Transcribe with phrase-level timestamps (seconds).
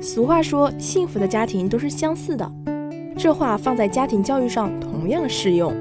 [0.00, 2.50] 俗话说，幸福的家庭都是相似的。
[3.16, 5.72] 这话放在家庭教育上同样适用。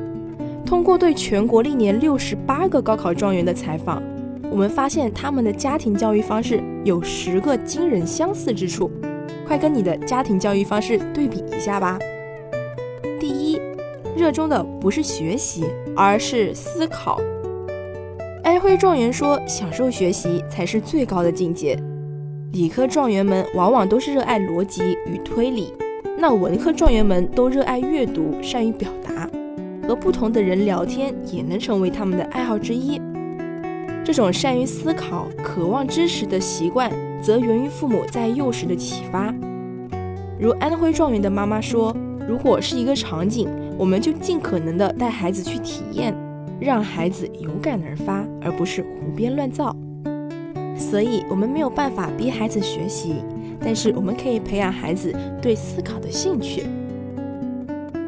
[0.66, 4.02] 通过对全国历年六十八个高考状元的采访，
[4.50, 8.90] 我们发现他们的家庭教育方式有十个惊人相似之处。
[9.46, 12.00] 快跟你的家庭教育方式对比一下吧。
[13.20, 13.60] 第一，
[14.16, 17.20] 热衷的不是学习，而是思考。
[18.44, 21.78] 安徽状元说：“享受学习才是最高的境界。”
[22.54, 25.74] 理科状元们往往都是热爱逻辑与推理。
[26.20, 29.28] 那文科状元们都热爱阅读，善于表达，
[29.88, 33.02] 和不同的人聊天也能成为他们的爱好之一。
[34.06, 39.34] 这种善于思考、渴望知识的习惯，则源于父母在幼时的启发。
[40.40, 41.92] 如安徽状元的妈妈说
[42.30, 46.16] ：“如果是一个场景，我们就尽可能的带孩子去体验，
[46.60, 49.76] 让孩子有感而发，而不是胡编乱造。
[50.90, 53.16] 所以，我们没有办法逼孩子学习。”
[53.66, 56.66] 但是我们可以培养孩子对思考的兴趣。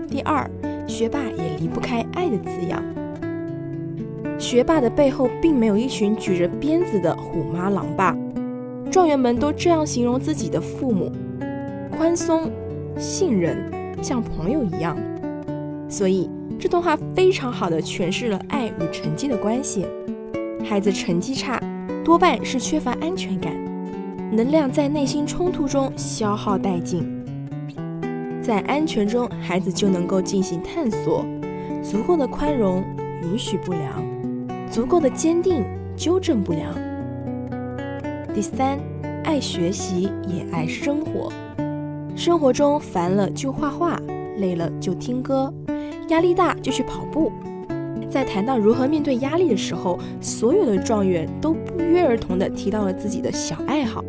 [0.10, 0.50] 第二，
[0.86, 2.84] 学霸也离不开爱的滋养。
[4.38, 8.14] 学霸的背后并没有一群举着鞭子的虎妈狼爸，
[8.92, 11.10] 状元们都这样形容自己的父母：
[11.90, 12.52] 宽松、
[12.98, 13.58] 信任，
[14.04, 14.98] 像朋友一样。
[15.88, 19.86] 所以这段话非常好的诠释了爱与成绩的关系。
[20.66, 21.62] 孩子成绩差，
[22.06, 23.52] 多半是缺乏安全感。
[24.32, 27.04] 能量在内心冲突中消耗殆尽，
[28.44, 31.26] 在安全中，孩子就能够进行探索。
[31.82, 32.84] 足够的宽容
[33.24, 34.04] 允许不良，
[34.70, 35.64] 足够的坚定
[35.96, 36.76] 纠正不良。
[38.36, 38.78] 第三，
[39.24, 41.34] 爱学习也爱生活。
[42.16, 44.00] 生活中烦了就画画，
[44.38, 45.52] 累了就听歌，
[46.10, 47.32] 压力大就去跑步。
[48.10, 54.04] 在谈到如何面对压力的时候，所有的状元都不约而同地提到了自己的小爱好。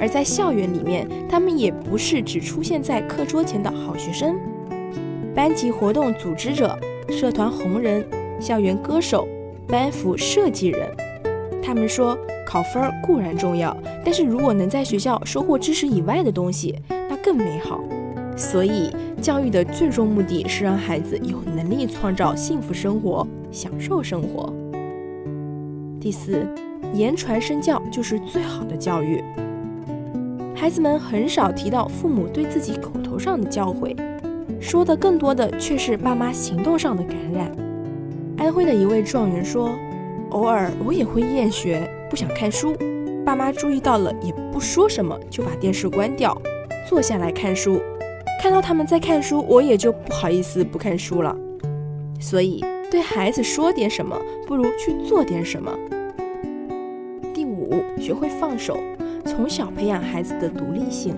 [0.00, 4.36] 而在校园里面，他们也不是只出现在课桌前的好学生，
[5.34, 8.06] 班级活动组织者、社团红人、
[8.38, 9.26] 校园歌手、
[9.66, 10.88] 班服设计人。
[11.60, 12.16] 他们说，
[12.46, 17.80] 考分固然重要，但是如果能在学校收获知识以外的东西，那更美好。
[18.38, 18.88] 所以，
[19.20, 24.54] 教育的最终目的是让孩子有能力创造幸福生活，享受生活。
[26.00, 26.46] 第四，
[26.94, 29.22] 言传身教就是最好的教育。
[30.54, 33.96] 孩子们很少提到父母对自己口头上的教诲，
[34.60, 37.50] 说的更多的却是爸妈行动上的感染。
[38.36, 39.68] 安徽的一位状元说
[40.30, 42.72] ：“偶尔我也会厌学，不想看书，
[43.26, 46.40] 爸妈注意到了也不说什么，就把电视关掉，
[46.88, 47.80] 坐下来看书。
[48.38, 51.36] 看到他们在看书，我也就不好意思不看书了。
[52.20, 54.16] 所以，对孩子说点什么，
[54.46, 55.76] 不如去做点什么。”
[57.34, 58.78] 第五，学会放手。
[59.24, 61.14] 从小培养孩子的独立性。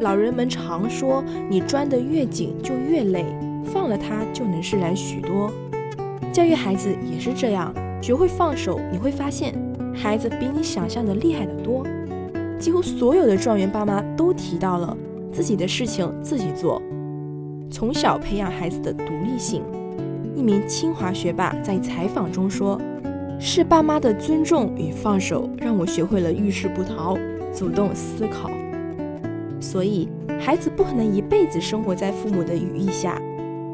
[0.00, 3.24] 老人们常说：“你钻得越紧就越累，
[3.64, 5.50] 放了它就能释然许多。”
[6.30, 7.72] 教育孩子也是这样，
[8.02, 9.54] 学会放手，你会发现
[9.94, 11.86] 孩子比你想象的厉害得多。
[12.58, 14.94] 几乎所有的状元爸妈都提到了
[15.32, 16.80] 自己的事情自己做，
[17.70, 19.62] 从小培养孩子的独立性。
[20.34, 22.80] 一名清华学霸在采访中说。
[23.42, 27.16] 是爸妈的尊重与放手，让我学会了遇事不逃，
[27.54, 28.50] 主动思考。
[29.58, 33.18] 所以，孩子不可能一辈子生活在父母的羽翼下，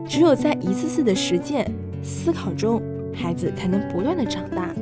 [0.06, 1.69] 只有在一次次的实践、
[2.00, 2.81] 思考中，
[3.12, 4.73] 孩子才能不断的长大、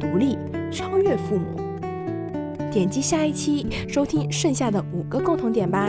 [0.00, 0.36] 独立、
[0.72, 1.44] 超越父母。
[2.68, 5.88] 点击下一期收听剩下的五个共同点吧。